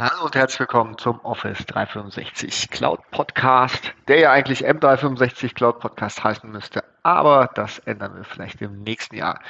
Hallo 0.00 0.26
und 0.26 0.36
herzlich 0.36 0.60
willkommen 0.60 0.96
zum 0.96 1.18
Office 1.24 1.66
365 1.66 2.70
Cloud 2.70 3.00
Podcast, 3.10 3.92
der 4.06 4.20
ja 4.20 4.30
eigentlich 4.30 4.64
M365 4.64 5.54
Cloud 5.54 5.80
Podcast 5.80 6.22
heißen 6.22 6.48
müsste, 6.48 6.84
aber 7.02 7.50
das 7.56 7.80
ändern 7.80 8.14
wir 8.14 8.22
vielleicht 8.22 8.62
im 8.62 8.84
nächsten 8.84 9.16
Jahr. 9.16 9.40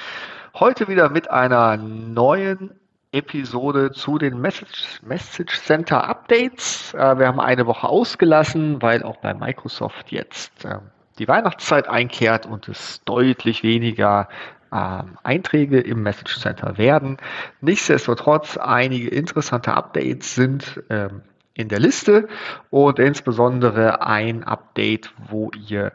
Heute 0.55 0.89
wieder 0.89 1.11
mit 1.11 1.31
einer 1.31 1.77
neuen 1.77 2.71
Episode 3.13 3.93
zu 3.93 4.17
den 4.17 4.41
Message, 4.41 5.03
Message 5.03 5.61
Center 5.61 6.09
Updates. 6.09 6.95
Äh, 6.95 7.19
wir 7.19 7.27
haben 7.27 7.41
eine 7.41 7.67
Woche 7.67 7.87
ausgelassen, 7.87 8.81
weil 8.81 9.03
auch 9.03 9.19
bei 9.19 9.35
Microsoft 9.35 10.11
jetzt 10.11 10.65
ähm, 10.65 10.81
die 11.19 11.29
Weihnachtszeit 11.29 11.89
einkehrt 11.89 12.47
und 12.47 12.69
es 12.69 13.05
deutlich 13.05 13.63
weniger 13.63 14.31
ähm, 14.73 15.19
Einträge 15.23 15.81
im 15.81 16.03
Message 16.03 16.39
Center 16.39 16.79
werden. 16.79 17.19
Nichtsdestotrotz, 17.61 18.57
einige 18.57 19.09
interessante 19.09 19.75
Updates 19.75 20.35
sind 20.35 20.83
ähm, 20.91 21.23
in 21.55 21.69
der 21.69 21.81
Liste 21.81 22.29
und 22.71 22.99
insbesondere 22.99 24.07
ein 24.07 24.45
Update, 24.45 25.13
wo 25.29 25.51
ihr 25.69 25.93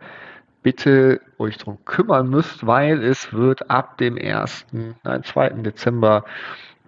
bitte 0.62 1.22
euch 1.38 1.58
darum 1.58 1.84
kümmern 1.86 2.30
müsst, 2.30 2.66
weil 2.66 3.04
es 3.04 3.34
wird 3.34 3.70
ab 3.70 3.98
dem 3.98 4.18
1., 4.18 4.66
nein, 5.04 5.24
2. 5.24 5.50
Dezember 5.50 6.26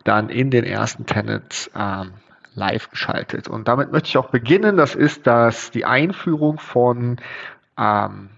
dann 0.03 0.29
in 0.29 0.49
den 0.49 0.63
ersten 0.63 1.05
Tenants 1.05 1.69
ähm, 1.75 2.13
live 2.53 2.89
geschaltet. 2.89 3.47
Und 3.47 3.67
damit 3.67 3.91
möchte 3.91 4.07
ich 4.07 4.17
auch 4.17 4.29
beginnen. 4.29 4.77
Das 4.77 4.95
ist 4.95 5.27
das 5.27 5.71
die 5.71 5.85
Einführung 5.85 6.57
von 6.57 7.17
ähm, 7.77 8.29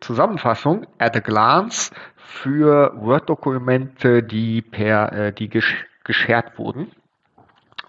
Zusammenfassung 0.00 0.86
at 0.98 1.16
a 1.16 1.20
glance 1.20 1.90
für 2.24 2.92
Word-Dokumente, 2.96 4.22
die 4.22 4.62
per 4.62 5.12
äh, 5.12 5.32
die 5.32 5.48
gesch 5.48 5.86
geshared 6.04 6.58
wurden. 6.58 6.90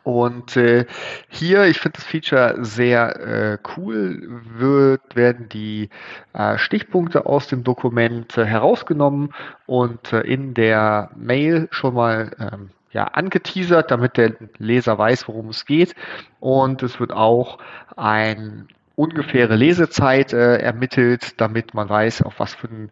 Und 0.03 0.55
äh, 0.55 0.85
hier, 1.29 1.65
ich 1.65 1.79
finde 1.79 1.97
das 1.97 2.03
Feature 2.03 2.57
sehr 2.59 3.19
äh, 3.19 3.57
cool, 3.75 4.21
wird, 4.55 5.15
werden 5.15 5.49
die 5.49 5.89
äh, 6.33 6.59
Stichpunkte 6.59 7.25
aus 7.25 7.47
dem 7.47 7.63
Dokument 7.63 8.37
äh, 8.37 8.45
herausgenommen 8.45 9.33
und 9.65 10.13
äh, 10.13 10.21
in 10.21 10.53
der 10.53 11.09
Mail 11.15 11.67
schon 11.71 11.95
mal 11.95 12.29
ähm, 12.39 12.69
ja, 12.91 13.05
angeteasert, 13.05 13.89
damit 13.89 14.17
der 14.17 14.35
Leser 14.59 14.95
weiß, 14.95 15.27
worum 15.27 15.49
es 15.49 15.65
geht. 15.65 15.95
Und 16.39 16.83
es 16.83 16.99
wird 16.99 17.11
auch 17.11 17.57
ein 17.97 18.67
ungefähre 18.95 19.55
Lesezeit 19.55 20.33
äh, 20.33 20.57
ermittelt, 20.57 21.39
damit 21.39 21.73
man 21.73 21.89
weiß, 21.89 22.21
auf 22.21 22.39
was 22.39 22.53
für 22.53 22.67
ein, 22.67 22.89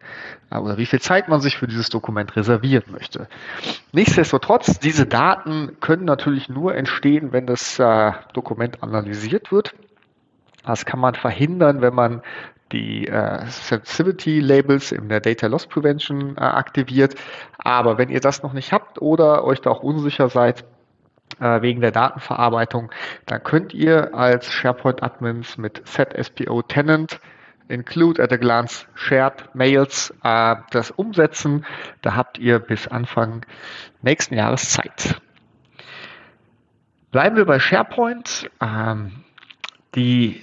äh, 0.50 0.58
oder 0.58 0.76
wie 0.76 0.86
viel 0.86 1.00
Zeit 1.00 1.28
man 1.28 1.40
sich 1.40 1.56
für 1.56 1.66
dieses 1.66 1.88
Dokument 1.88 2.36
reservieren 2.36 2.84
möchte. 2.92 3.28
Nichtsdestotrotz, 3.92 4.78
diese 4.78 5.06
Daten 5.06 5.76
können 5.80 6.04
natürlich 6.04 6.48
nur 6.48 6.74
entstehen, 6.74 7.32
wenn 7.32 7.46
das 7.46 7.78
äh, 7.78 8.12
Dokument 8.32 8.82
analysiert 8.82 9.50
wird. 9.50 9.74
Das 10.64 10.84
kann 10.84 11.00
man 11.00 11.14
verhindern, 11.14 11.80
wenn 11.80 11.94
man 11.94 12.22
die 12.72 13.06
äh, 13.06 13.46
Sensitivity 13.46 14.40
Labels 14.40 14.92
in 14.92 15.08
der 15.08 15.20
Data 15.20 15.46
Loss 15.46 15.66
Prevention 15.66 16.36
äh, 16.36 16.40
aktiviert. 16.40 17.14
Aber 17.58 17.98
wenn 17.98 18.08
ihr 18.08 18.20
das 18.20 18.42
noch 18.42 18.52
nicht 18.52 18.72
habt 18.72 19.00
oder 19.00 19.44
euch 19.44 19.60
da 19.60 19.70
auch 19.70 19.82
unsicher 19.82 20.28
seid, 20.28 20.64
äh, 21.40 21.62
wegen 21.62 21.80
der 21.80 21.90
Datenverarbeitung, 21.90 22.90
dann 23.26 23.42
könnt 23.42 23.74
ihr 23.74 24.14
als 24.14 24.50
SharePoint 24.52 25.02
Admins 25.02 25.58
mit 25.58 25.82
ZSPO 25.86 26.62
Tenant 26.62 27.20
Include 27.66 28.22
at 28.22 28.30
a 28.30 28.36
Glance 28.36 28.86
Shared 28.94 29.54
Mails 29.54 30.12
äh, 30.22 30.56
das 30.70 30.90
umsetzen. 30.90 31.64
Da 32.02 32.14
habt 32.14 32.38
ihr 32.38 32.58
bis 32.58 32.88
Anfang 32.88 33.46
nächsten 34.02 34.34
Jahres 34.34 34.70
Zeit. 34.70 35.20
Bleiben 37.10 37.36
wir 37.36 37.46
bei 37.46 37.58
SharePoint. 37.58 38.50
Ähm, 38.60 39.12
die 39.94 40.42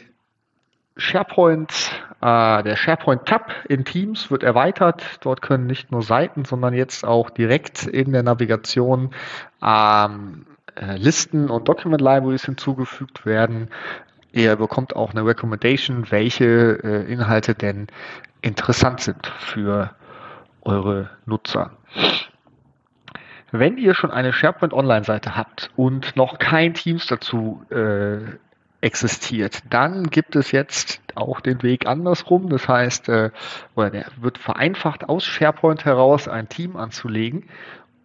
SharePoint, 0.97 1.71
äh, 2.21 2.63
der 2.63 2.75
SharePoint-Tab 2.75 3.51
in 3.69 3.85
Teams 3.85 4.31
wird 4.31 4.41
erweitert. 4.41 5.03
Dort 5.21 5.41
können 5.41 5.67
nicht 5.67 5.91
nur 5.91 6.01
Seiten, 6.01 6.43
sondern 6.45 6.73
jetzt 6.73 7.05
auch 7.05 7.29
direkt 7.29 7.85
in 7.85 8.13
der 8.13 8.23
Navigation 8.23 9.13
ähm, 9.61 10.45
äh, 10.81 10.97
Listen 10.97 11.49
und 11.49 11.67
Document 11.67 12.01
Libraries 12.01 12.45
hinzugefügt 12.45 13.25
werden. 13.25 13.69
Ihr 14.33 14.55
bekommt 14.55 14.95
auch 14.95 15.11
eine 15.11 15.25
Recommendation, 15.25 16.09
welche 16.09 16.79
äh, 16.83 17.11
Inhalte 17.11 17.53
denn 17.53 17.87
interessant 18.41 19.01
sind 19.01 19.27
für 19.27 19.91
eure 20.61 21.09
Nutzer. 21.25 21.71
Wenn 23.51 23.77
ihr 23.77 23.93
schon 23.93 24.11
eine 24.11 24.31
SharePoint 24.31 24.73
Online-Seite 24.73 25.35
habt 25.35 25.71
und 25.75 26.15
noch 26.15 26.39
kein 26.39 26.73
Teams 26.73 27.05
dazu 27.07 27.65
äh, 27.69 28.19
existiert, 28.79 29.59
dann 29.69 30.09
gibt 30.09 30.37
es 30.37 30.51
jetzt 30.51 31.01
auch 31.15 31.41
den 31.41 31.61
Weg 31.61 31.85
andersrum. 31.85 32.49
Das 32.49 32.69
heißt, 32.69 33.09
äh, 33.09 33.31
oder 33.75 33.89
der 33.89 34.05
wird 34.21 34.37
vereinfacht 34.37 35.09
aus 35.09 35.25
SharePoint 35.25 35.83
heraus 35.83 36.29
ein 36.29 36.47
Team 36.47 36.77
anzulegen 36.77 37.49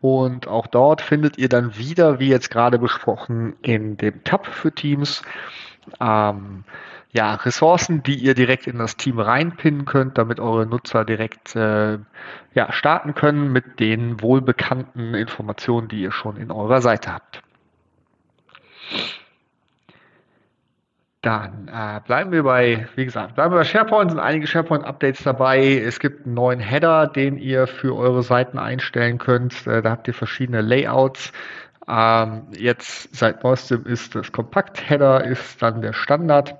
und 0.07 0.47
auch 0.47 0.69
dort 0.69 1.03
findet 1.03 1.37
ihr 1.37 1.49
dann 1.49 1.77
wieder, 1.77 2.21
wie 2.21 2.29
jetzt 2.29 2.49
gerade 2.49 2.79
besprochen, 2.79 3.57
in 3.63 3.97
dem 3.97 4.23
Tab 4.23 4.47
für 4.47 4.71
Teams, 4.71 5.23
ähm, 6.01 6.63
ja, 7.13 7.35
Ressourcen, 7.35 8.05
die 8.05 8.15
ihr 8.15 8.35
direkt 8.35 8.69
in 8.69 8.79
das 8.79 8.97
Team 8.97 9.19
reinpinnen 9.19 9.85
könnt, 9.85 10.17
damit 10.17 10.39
eure 10.39 10.65
Nutzer 10.65 11.05
direkt 11.05 11.57
äh, 11.57 11.99
ja, 12.55 12.73
starten 12.73 13.17
können 13.17 13.51
mit 13.51 13.81
den 13.81 14.23
wohlbekannten 14.23 15.15
Informationen, 15.15 15.89
die 15.89 16.03
ihr 16.03 16.13
schon 16.13 16.37
in 16.37 16.53
eurer 16.53 16.81
Seite 16.81 17.13
habt. 17.13 17.43
Dann 21.27 21.67
äh, 21.67 22.01
bleiben 22.07 22.31
wir 22.31 22.45
bei, 22.45 22.87
wie 22.95 23.05
gesagt, 23.05 23.35
bleiben 23.35 23.53
wir 23.53 23.59
bei 23.59 23.65
SharePoint, 23.65 24.13
sind 24.13 24.21
einige 24.21 24.47
SharePoint-Updates 24.47 25.25
dabei. 25.25 25.83
Es 25.85 25.99
gibt 25.99 26.25
einen 26.25 26.37
neuen 26.37 26.61
Header, 26.61 27.09
den 27.09 27.37
ihr 27.37 27.67
für 27.67 27.97
eure 27.97 28.23
Seiten 28.23 28.61
einstellen 28.61 29.19
könnt. 29.19 29.67
Äh, 29.67 29.83
da 29.83 29.91
habt 29.91 30.07
ihr 30.07 30.15
verschiedene 30.15 30.61
Layouts. 30.61 31.33
Ähm, 31.89 32.47
jetzt 32.57 33.13
seit 33.13 33.43
neuestem 33.43 33.85
ist 33.87 34.15
das 34.15 34.31
Kompakt-Header, 34.31 35.25
ist 35.25 35.61
dann 35.61 35.83
der 35.83 35.95
Standard. 35.95 36.55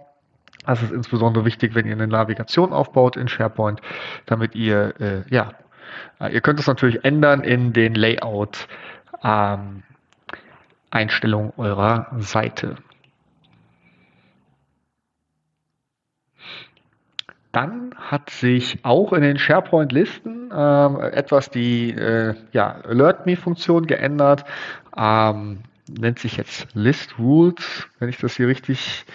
Das 0.67 0.83
ist 0.83 0.91
insbesondere 0.91 1.45
wichtig, 1.45 1.77
wenn 1.77 1.87
ihr 1.87 1.93
eine 1.93 2.09
Navigation 2.09 2.73
aufbaut 2.73 3.17
in 3.17 3.29
SharePoint, 3.29 3.81
damit 4.27 4.57
ihr, 4.57 4.95
äh, 4.99 5.23
ja, 5.33 5.53
äh, 6.19 6.35
ihr 6.35 6.41
könnt 6.41 6.59
es 6.59 6.67
natürlich 6.67 7.05
ändern 7.05 7.45
in 7.45 7.73
den 7.73 7.95
Layout 7.95 8.67
ähm, 9.23 9.85
eurer 11.57 12.09
Seite. 12.19 12.75
Dann 17.57 17.95
hat 17.99 18.29
sich 18.29 18.85
auch 18.85 19.15
in 19.15 19.23
den 19.23 19.39
SharePoint-Listen 19.39 20.51
ähm, 20.55 21.01
etwas 21.01 21.49
die 21.49 21.91
äh, 21.91 22.35
ja, 22.53 22.83
Alert 22.87 23.25
Me-Funktion 23.25 23.87
geändert. 23.87 24.45
Ähm, 24.95 25.61
nennt 25.89 26.19
sich 26.19 26.37
jetzt 26.37 26.69
List 26.75 27.19
Rules, 27.19 27.89
wenn 27.99 28.11
ich 28.11 28.19
das 28.19 28.37
hier 28.37 28.49
richtig 28.49 29.07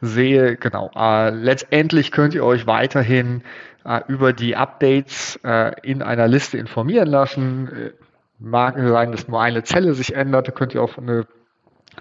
sehe. 0.00 0.56
Genau. 0.56 0.90
Äh, 0.96 1.28
letztendlich 1.28 2.10
könnt 2.10 2.32
ihr 2.32 2.42
euch 2.42 2.66
weiterhin 2.66 3.42
äh, 3.84 4.00
über 4.08 4.32
die 4.32 4.56
Updates 4.56 5.38
äh, 5.44 5.72
in 5.82 6.00
einer 6.00 6.26
Liste 6.26 6.56
informieren 6.56 7.08
lassen. 7.08 7.68
Äh, 7.68 7.90
mag 8.38 8.76
sein, 8.78 9.12
dass 9.12 9.28
nur 9.28 9.42
eine 9.42 9.62
Zelle 9.62 9.92
sich 9.92 10.14
ändert. 10.14 10.48
Da 10.48 10.52
könnt 10.52 10.72
ihr 10.72 10.82
auf 10.82 10.98
eine 10.98 11.26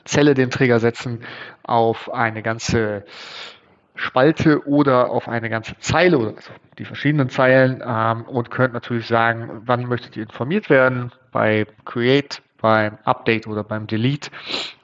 Zelle 0.06 0.34
den 0.34 0.50
Trigger 0.50 0.80
setzen, 0.80 1.26
auf 1.64 2.14
eine 2.14 2.42
ganze 2.42 3.04
Spalte 4.00 4.66
oder 4.66 5.10
auf 5.10 5.28
eine 5.28 5.50
ganze 5.50 5.78
Zeile 5.80 6.18
oder 6.18 6.30
also 6.30 6.52
die 6.78 6.86
verschiedenen 6.86 7.30
Zeilen 7.30 7.84
ähm, 7.86 8.24
und 8.24 8.50
könnt 8.50 8.74
natürlich 8.74 9.08
sagen, 9.08 9.62
wann 9.66 9.86
möchtet 9.86 10.16
ihr 10.16 10.24
informiert 10.24 10.70
werden 10.70 11.12
bei 11.32 11.68
Create, 11.84 12.42
beim 12.62 12.98
Update 13.04 13.46
oder 13.46 13.64
beim 13.64 13.88
Delete. 13.88 14.32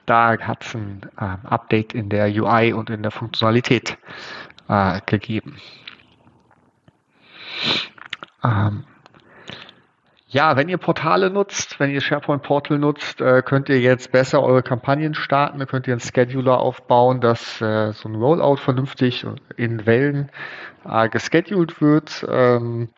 Da 0.04 0.38
hat 0.38 0.64
es 0.64 0.74
ein 0.74 1.00
ähm, 1.18 1.38
Update 1.44 1.94
in 1.94 2.10
der 2.10 2.26
UI 2.26 2.74
und 2.74 2.90
in 2.90 3.02
der 3.02 3.10
Funktionalität 3.10 3.96
äh, 4.68 5.00
gegeben. 5.06 5.56
Ähm, 8.44 8.84
ja, 10.36 10.54
wenn 10.54 10.68
ihr 10.68 10.76
Portale 10.76 11.30
nutzt, 11.30 11.80
wenn 11.80 11.90
ihr 11.90 12.02
SharePoint 12.02 12.42
Portal 12.42 12.78
nutzt, 12.78 13.22
äh, 13.22 13.40
könnt 13.40 13.70
ihr 13.70 13.80
jetzt 13.80 14.12
besser 14.12 14.42
eure 14.42 14.62
Kampagnen 14.62 15.14
starten. 15.14 15.66
Könnt 15.66 15.86
ihr 15.86 15.94
einen 15.94 16.00
Scheduler 16.02 16.58
aufbauen, 16.58 17.22
dass 17.22 17.58
äh, 17.62 17.94
so 17.94 18.06
ein 18.10 18.16
Rollout 18.16 18.58
vernünftig 18.58 19.24
in 19.56 19.86
Wellen 19.86 20.30
äh, 20.84 21.08
gescheduled 21.08 21.80
wird. 21.80 22.26
Ähm, 22.28 22.90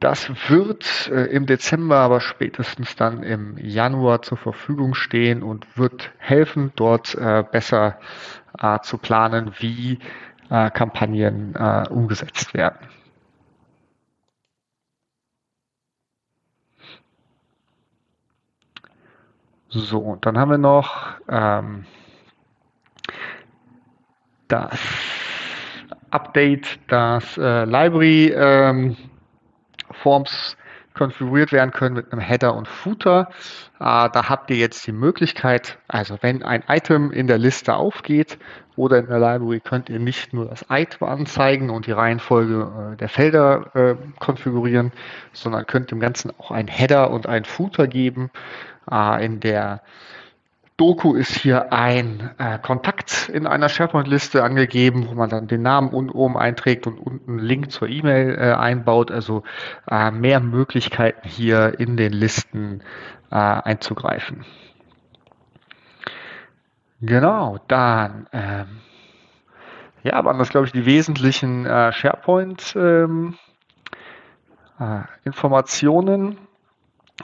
das 0.00 0.30
wird 0.48 1.10
äh, 1.12 1.24
im 1.26 1.44
Dezember, 1.44 1.96
aber 1.96 2.22
spätestens 2.22 2.96
dann 2.96 3.22
im 3.22 3.58
Januar 3.58 4.22
zur 4.22 4.38
Verfügung 4.38 4.94
stehen 4.94 5.42
und 5.42 5.76
wird 5.76 6.12
helfen, 6.16 6.72
dort 6.76 7.14
besser 7.52 7.98
zu 8.82 8.96
planen, 8.96 9.52
wie 9.58 9.98
Kampagnen 10.48 11.54
umgesetzt 11.90 12.54
werden. 12.54 12.78
So, 19.70 19.98
und 19.98 20.24
dann 20.24 20.38
haben 20.38 20.50
wir 20.50 20.58
noch 20.58 21.06
ähm, 21.28 21.84
das 24.48 24.78
Update, 26.10 26.80
das 26.88 27.36
äh, 27.36 27.64
Library 27.64 28.32
ähm, 28.34 28.96
Forms 30.02 30.56
konfiguriert 30.98 31.52
werden 31.52 31.70
können 31.70 31.94
mit 31.94 32.12
einem 32.12 32.20
Header 32.20 32.54
und 32.54 32.68
Footer. 32.68 33.30
Äh, 33.78 34.10
da 34.10 34.28
habt 34.28 34.50
ihr 34.50 34.56
jetzt 34.56 34.86
die 34.86 34.92
Möglichkeit, 34.92 35.78
also 35.88 36.18
wenn 36.20 36.42
ein 36.42 36.62
Item 36.68 37.10
in 37.10 37.26
der 37.26 37.38
Liste 37.38 37.74
aufgeht 37.74 38.38
oder 38.76 38.98
in 38.98 39.06
der 39.06 39.18
Library, 39.18 39.60
könnt 39.60 39.88
ihr 39.88 39.98
nicht 39.98 40.34
nur 40.34 40.46
das 40.46 40.66
Item 40.68 41.08
anzeigen 41.08 41.70
und 41.70 41.86
die 41.86 41.92
Reihenfolge 41.92 42.92
äh, 42.92 42.96
der 42.96 43.08
Felder 43.08 43.74
äh, 43.74 43.94
konfigurieren, 44.18 44.92
sondern 45.32 45.66
könnt 45.66 45.90
dem 45.90 46.00
Ganzen 46.00 46.32
auch 46.38 46.50
ein 46.50 46.68
Header 46.68 47.10
und 47.10 47.26
ein 47.26 47.44
Footer 47.44 47.86
geben. 47.86 48.30
Äh, 48.90 49.24
in 49.24 49.40
der 49.40 49.82
Doku 50.78 51.14
ist 51.14 51.34
hier 51.34 51.72
ein 51.72 52.30
äh, 52.38 52.58
Kontakt 52.60 53.28
in 53.28 53.48
einer 53.48 53.68
SharePoint-Liste 53.68 54.44
angegeben, 54.44 55.08
wo 55.08 55.14
man 55.14 55.28
dann 55.28 55.48
den 55.48 55.62
Namen 55.62 55.88
unten 55.88 56.12
oben 56.12 56.38
einträgt 56.38 56.86
und 56.86 56.98
unten 56.98 57.32
einen 57.32 57.40
Link 57.40 57.72
zur 57.72 57.88
E-Mail 57.88 58.36
äh, 58.38 58.52
einbaut. 58.52 59.10
Also 59.10 59.42
äh, 59.90 60.12
mehr 60.12 60.38
Möglichkeiten 60.38 61.28
hier 61.28 61.80
in 61.80 61.96
den 61.96 62.12
Listen 62.12 62.84
äh, 63.32 63.34
einzugreifen. 63.34 64.44
Genau, 67.00 67.58
dann 67.66 68.28
ähm, 68.32 68.78
ja, 70.04 70.24
waren 70.24 70.38
das, 70.38 70.50
glaube 70.50 70.66
ich, 70.66 70.72
die 70.72 70.86
wesentlichen 70.86 71.66
äh, 71.66 71.90
SharePoint-Informationen. 71.90 73.32
Ähm, 76.22 76.38
äh, 76.38 76.47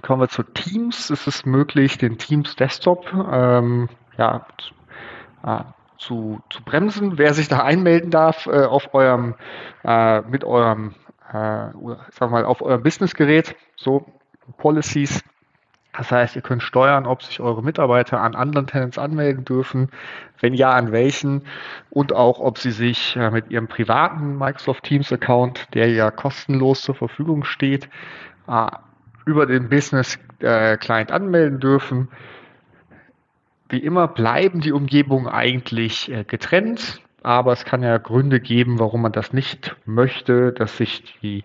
Kommen 0.03 0.21
wir 0.21 0.29
zu 0.29 0.43
Teams. 0.43 1.11
Es 1.11 1.27
ist 1.27 1.47
möglich, 1.47 1.99
den 1.99 2.19
Teams 2.19 2.57
Desktop 2.57 3.13
ähm, 3.13 3.89
ja, 4.19 4.47
äh, 5.45 5.61
zu, 5.99 6.41
zu 6.51 6.63
bremsen. 6.63 7.19
Wer 7.19 7.35
sich 7.35 7.49
da 7.49 7.61
einmelden 7.61 8.11
darf 8.11 8.47
äh, 8.47 8.65
auf 8.65 8.93
eurem, 8.93 9.35
äh, 9.85 10.21
mit 10.23 10.45
eurem, 10.45 10.95
äh, 11.33 11.69
sag 12.11 12.31
mal, 12.31 12.45
auf 12.45 12.61
eurem 12.61 12.83
Businessgerät, 12.83 13.57
so 13.77 14.07
Policies. 14.59 15.23
Das 15.97 16.11
heißt, 16.11 16.35
ihr 16.35 16.43
könnt 16.43 16.65
steuern, 16.65 17.07
ob 17.07 17.23
sich 17.23 17.39
eure 17.39 17.63
Mitarbeiter 17.63 18.21
an 18.21 18.35
anderen 18.35 18.67
Tenants 18.67 18.99
anmelden 18.99 19.45
dürfen, 19.45 19.91
wenn 20.41 20.53
ja, 20.53 20.73
an 20.73 20.91
welchen 20.91 21.47
und 21.91 22.13
auch, 22.13 22.41
ob 22.41 22.59
sie 22.59 22.73
sich 22.73 23.15
äh, 23.15 23.31
mit 23.31 23.51
ihrem 23.51 23.69
privaten 23.69 24.37
Microsoft 24.37 24.83
Teams 24.83 25.13
Account, 25.13 25.69
der 25.73 25.89
ja 25.91 26.11
kostenlos 26.11 26.83
zur 26.83 26.97
Verfügung 26.97 27.45
steht, 27.45 27.89
äh, 28.49 28.67
über 29.27 29.47
den 29.47 29.69
Business 29.69 30.19
äh, 30.41 30.77
Client 30.77 31.13
anmelden 31.13 31.61
dürfen. 31.61 32.09
Wie 33.69 33.79
immer 33.79 34.09
bleiben 34.09 34.61
die 34.61 34.73
Umgebungen 34.73 35.27
eigentlich 35.27 36.11
äh, 36.11 36.25
getrennt, 36.25 37.01
aber 37.23 37.53
es 37.53 37.65
kann 37.65 37.83
ja 37.83 37.97
Gründe 37.99 38.41
geben, 38.41 38.79
warum 38.79 39.03
man 39.03 39.13
das 39.13 39.33
nicht 39.33 39.77
möchte, 39.87 40.53
dass 40.53 40.77
sich 40.77 41.03
die 41.23 41.45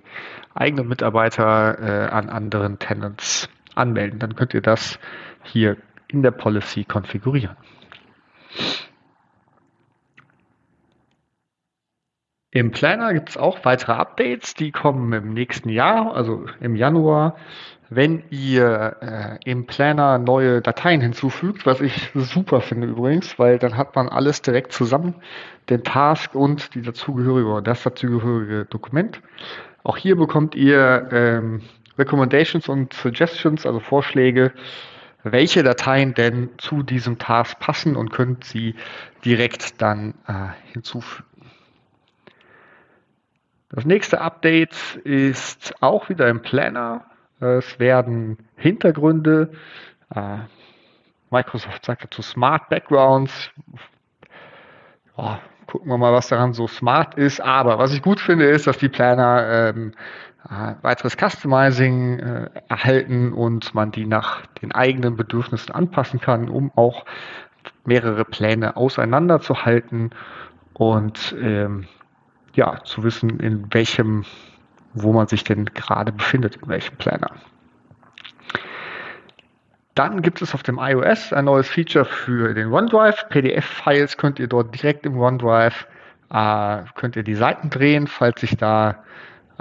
eigenen 0.54 0.88
Mitarbeiter 0.88 1.80
äh, 1.80 2.10
an 2.10 2.30
anderen 2.30 2.80
Tenants 2.80 3.50
anmelden. 3.76 4.20
Dann 4.20 4.36
könnt 4.36 4.54
ihr 4.54 4.62
das 4.62 5.00
hier 5.44 5.78
in 6.08 6.22
der 6.22 6.32
Policy 6.32 6.84
konfigurieren. 6.84 7.56
Im 12.52 12.72
Planner 12.72 13.14
gibt 13.14 13.30
es 13.30 13.38
auch 13.38 13.64
weitere 13.64 13.92
Updates, 13.92 14.56
die 14.56 14.72
kommen 14.72 15.14
im 15.14 15.34
nächsten 15.34 15.70
Jahr, 15.70 16.16
also 16.16 16.46
im 16.60 16.76
Januar, 16.76 17.36
wenn 17.92 18.24
ihr 18.32 18.98
äh, 19.02 19.50
im 19.50 19.68
Planner 19.68 20.18
neue 20.18 20.60
Dateien 20.62 21.00
hinzufügt, 21.00 21.68
was 21.68 21.80
ich 21.80 22.10
super 22.16 22.62
finde 22.62 22.88
übrigens, 22.88 23.38
weil 23.38 23.60
dann 23.60 23.78
hat 23.78 23.96
man 23.96 24.10
alles 24.10 24.42
direkt 24.42 24.74
zusammen, 24.74 25.14
den 25.70 25.84
Task 25.84 26.34
und 26.34 26.74
die 26.74 26.82
dazugehörige 26.82 27.62
das 27.62 27.84
dazugehörige 27.84 28.66
Dokument. 28.66 29.22
Auch 29.84 29.98
hier 29.98 30.16
bekommt 30.16 30.56
ihr 30.56 31.08
ähm, 31.12 31.62
Recommendations 32.00 32.68
und 32.68 32.94
Suggestions, 32.94 33.68
also 33.68 33.80
Vorschläge, 33.80 34.54
welche 35.24 35.62
Dateien 35.62 36.16
denn 36.16 36.50
zu 36.58 36.82
diesem 36.82 37.20
Task 37.20 37.60
passen 37.60 37.96
und 37.96 38.12
könnt 38.12 38.44
sie 38.44 38.74
direkt 39.24 39.82
dann 39.84 40.16
äh, 40.28 40.48
hinzufügen. 40.74 41.30
Das 43.70 43.86
nächste 43.86 44.20
Update 44.22 44.96
ist 45.04 45.76
auch 45.82 46.10
wieder 46.10 46.28
im 46.28 46.42
Planner. 46.42 47.06
Es 47.40 47.80
werden 47.80 48.38
Hintergründe, 48.56 49.52
äh, 50.14 50.40
Microsoft 51.30 51.86
sagt 51.86 52.04
dazu 52.04 52.22
Smart 52.22 52.70
Backgrounds. 52.70 53.52
Oh, 55.16 55.36
gucken 55.68 55.90
wir 55.90 55.98
mal, 55.98 56.12
was 56.12 56.28
daran 56.30 56.54
so 56.54 56.68
smart 56.68 57.16
ist. 57.16 57.42
Aber 57.42 57.78
was 57.78 57.94
ich 57.94 58.02
gut 58.02 58.20
finde, 58.20 58.46
ist, 58.46 58.66
dass 58.66 58.78
die 58.78 58.90
Planner 58.90 59.74
ähm, 59.76 59.94
äh, 60.50 60.74
weiteres 60.82 61.16
Customizing 61.16 62.20
äh, 62.20 62.50
erhalten 62.68 63.34
und 63.34 63.76
man 63.76 63.92
die 63.92 64.06
nach 64.06 64.46
den 64.62 64.72
eigenen 64.72 65.16
Bedürfnissen 65.16 65.74
anpassen 65.74 66.20
kann, 66.20 66.50
um 66.50 66.72
auch 66.76 67.06
mehrere 67.86 68.26
Pläne 68.26 68.76
auseinanderzuhalten 68.76 70.12
und 70.74 71.36
ähm, 71.40 71.88
ja, 72.60 72.84
zu 72.84 73.04
wissen, 73.04 73.40
in 73.40 73.74
welchem, 73.74 74.26
wo 74.94 75.14
man 75.14 75.28
sich 75.28 75.46
denn 75.46 75.66
gerade 75.66 76.12
befindet, 76.12 76.58
in 76.58 76.68
welchem 76.68 76.98
Planner. 76.98 77.32
Dann 79.96 80.22
gibt 80.22 80.42
es 80.42 80.54
auf 80.54 80.62
dem 80.62 80.78
iOS 80.78 81.32
ein 81.32 81.46
neues 81.46 81.70
Feature 81.70 82.04
für 82.04 82.54
den 82.54 82.72
OneDrive. 82.72 83.30
PDF-Files 83.30 84.18
könnt 84.18 84.40
ihr 84.40 84.48
dort 84.48 84.76
direkt 84.76 85.06
im 85.06 85.18
OneDrive, 85.18 85.88
äh, 86.32 86.84
könnt 86.96 87.16
ihr 87.16 87.24
die 87.24 87.36
Seiten 87.36 87.70
drehen, 87.70 88.08
falls 88.08 88.42
sich 88.42 88.58
da, 88.58 89.04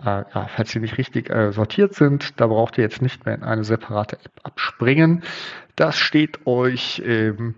äh, 0.00 0.24
ja, 0.34 0.48
falls 0.48 0.70
sie 0.70 0.80
nicht 0.80 0.98
richtig 0.98 1.30
äh, 1.30 1.52
sortiert 1.52 1.94
sind. 1.94 2.40
Da 2.40 2.48
braucht 2.48 2.78
ihr 2.78 2.84
jetzt 2.84 3.00
nicht 3.00 3.26
mehr 3.26 3.36
in 3.36 3.44
eine 3.44 3.62
separate 3.62 4.16
App 4.16 4.40
abspringen. 4.42 5.22
Das 5.76 5.96
steht 5.96 6.46
euch 6.48 6.98
im 6.98 7.54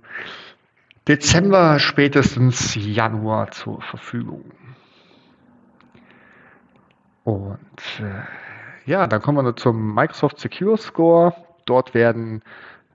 Dezember, 1.09 1.79
spätestens 1.79 2.75
Januar 2.75 3.53
zur 3.53 3.81
Verfügung. 3.81 4.45
Und 7.31 7.59
äh, 8.01 8.91
ja, 8.91 9.07
dann 9.07 9.23
kommen 9.23 9.45
wir 9.45 9.55
zum 9.55 9.95
Microsoft 9.95 10.41
Secure 10.41 10.77
Score. 10.77 11.33
Dort 11.65 11.95
werden 11.95 12.43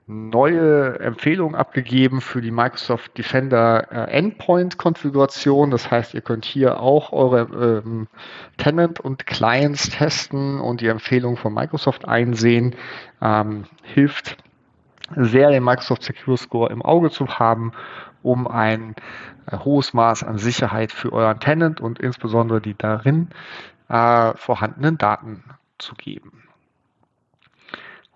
neue 0.06 1.00
Empfehlungen 1.00 1.54
abgegeben 1.54 2.20
für 2.20 2.42
die 2.42 2.50
Microsoft 2.50 3.16
Defender 3.16 3.90
äh, 3.90 4.10
Endpoint 4.10 4.76
Konfiguration. 4.76 5.70
Das 5.70 5.90
heißt, 5.90 6.12
ihr 6.12 6.20
könnt 6.20 6.44
hier 6.44 6.80
auch 6.80 7.12
eure 7.12 7.82
ähm, 7.84 8.08
Tenant 8.58 9.00
und 9.00 9.26
Clients 9.26 9.88
testen 9.88 10.60
und 10.60 10.82
die 10.82 10.88
Empfehlungen 10.88 11.38
von 11.38 11.54
Microsoft 11.54 12.06
einsehen. 12.06 12.76
Ähm, 13.22 13.64
hilft 13.82 14.36
sehr, 15.16 15.50
den 15.50 15.64
Microsoft 15.64 16.02
Secure 16.02 16.36
Score 16.36 16.70
im 16.70 16.82
Auge 16.82 17.10
zu 17.10 17.26
haben, 17.26 17.72
um 18.22 18.46
ein 18.46 18.96
äh, 19.50 19.56
hohes 19.56 19.94
Maß 19.94 20.24
an 20.24 20.36
Sicherheit 20.36 20.92
für 20.92 21.12
euren 21.12 21.40
Tenant 21.40 21.80
und 21.80 21.98
insbesondere 21.98 22.60
die 22.60 22.76
darin 22.76 23.28
äh, 23.88 24.32
vorhandenen 24.36 24.98
Daten 24.98 25.44
zu 25.78 25.94
geben. 25.94 26.46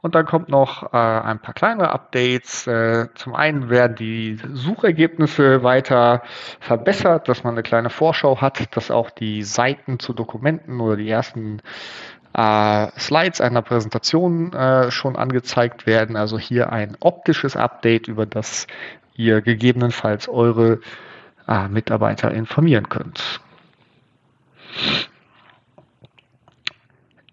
Und 0.03 0.15
dann 0.15 0.25
kommt 0.25 0.49
noch 0.49 0.95
äh, 0.95 0.97
ein 0.97 1.41
paar 1.41 1.53
kleinere 1.53 1.91
Updates. 1.91 2.67
Äh, 2.67 3.09
zum 3.15 3.35
einen 3.35 3.69
werden 3.69 3.97
die 3.97 4.39
Suchergebnisse 4.55 5.63
weiter 5.63 6.23
verbessert, 6.59 7.29
dass 7.29 7.45
man 7.45 7.55
eine 7.55 7.63
kleine 7.63 7.91
Vorschau 7.91 8.41
hat, 8.41 8.75
dass 8.77 8.91
auch 8.91 9.11
die 9.11 9.43
Seiten 9.43 9.99
zu 9.99 10.15
Dokumenten 10.15 10.81
oder 10.81 10.97
die 10.97 11.11
ersten 11.11 11.61
äh, 12.33 12.87
Slides 12.99 13.43
einer 13.43 13.61
Präsentation 13.61 14.55
äh, 14.55 14.91
schon 14.91 15.17
angezeigt 15.17 15.87
werden. 15.87 16.17
Also 16.17 16.39
hier 16.39 16.73
ein 16.73 16.97
optisches 17.01 17.57
Update, 17.57 18.09
über 18.09 18.25
das 18.25 18.67
ihr 19.17 19.43
gegebenenfalls 19.43 20.29
eure 20.29 20.81
äh, 21.47 21.69
Mitarbeiter 21.69 22.31
informieren 22.31 22.89
könnt. 22.89 23.41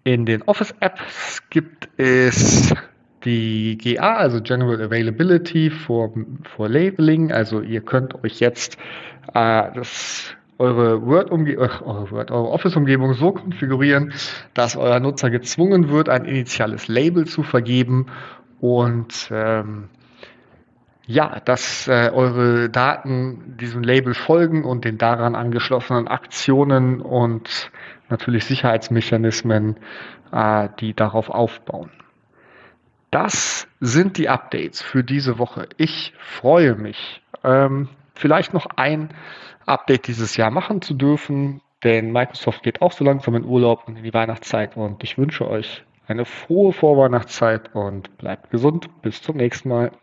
In 0.08 0.24
den 0.24 0.40
Office-Apps 0.40 1.42
gibt 1.50 1.90
es 1.98 2.74
die 3.26 3.76
GA, 3.76 4.14
also 4.14 4.40
General 4.40 4.80
Availability 4.80 5.68
for, 5.68 6.14
for 6.56 6.66
Labeling. 6.66 7.30
Also 7.30 7.60
ihr 7.60 7.82
könnt 7.82 8.24
euch 8.24 8.40
jetzt 8.40 8.78
äh, 9.34 9.64
das, 9.74 10.34
eure 10.56 11.04
Word, 11.04 11.30
eure, 11.30 12.10
Word, 12.10 12.30
eure 12.30 12.48
Office-Umgebung 12.48 13.12
so 13.12 13.32
konfigurieren, 13.32 14.14
dass 14.54 14.76
euer 14.76 14.98
Nutzer 14.98 15.28
gezwungen 15.28 15.90
wird, 15.90 16.08
ein 16.08 16.24
initiales 16.24 16.88
Label 16.88 17.26
zu 17.26 17.42
vergeben 17.42 18.06
und 18.62 19.28
ähm, 19.30 19.90
ja, 21.06 21.38
dass 21.44 21.86
äh, 21.86 22.10
eure 22.14 22.70
Daten 22.70 23.58
diesem 23.60 23.82
Label 23.82 24.14
folgen 24.14 24.64
und 24.64 24.86
den 24.86 24.96
daran 24.96 25.34
angeschlossenen 25.34 26.08
Aktionen 26.08 27.02
und 27.02 27.70
natürlich 28.10 28.44
Sicherheitsmechanismen, 28.44 29.76
äh, 30.32 30.68
die 30.80 30.94
darauf 30.94 31.30
aufbauen. 31.30 31.90
Das 33.10 33.66
sind 33.80 34.18
die 34.18 34.28
Updates 34.28 34.82
für 34.82 35.02
diese 35.02 35.38
Woche. 35.38 35.68
Ich 35.76 36.12
freue 36.18 36.74
mich. 36.74 37.22
Ähm, 37.42 37.88
vielleicht 38.14 38.52
noch 38.52 38.66
ein 38.76 39.10
Update 39.64 40.06
dieses 40.08 40.36
Jahr 40.36 40.50
machen 40.50 40.82
zu 40.82 40.94
dürfen, 40.94 41.60
denn 41.84 42.12
Microsoft 42.12 42.62
geht 42.62 42.82
auch 42.82 42.92
so 42.92 43.04
langsam 43.04 43.34
in 43.34 43.44
Urlaub 43.44 43.86
und 43.86 43.96
in 43.96 44.04
die 44.04 44.14
Weihnachtszeit 44.14 44.76
und 44.76 45.02
ich 45.04 45.16
wünsche 45.16 45.48
euch 45.48 45.84
eine 46.06 46.24
frohe 46.24 46.72
Vorweihnachtszeit 46.72 47.74
und 47.74 48.16
bleibt 48.18 48.50
gesund. 48.50 48.88
Bis 49.02 49.22
zum 49.22 49.36
nächsten 49.36 49.68
Mal. 49.68 49.92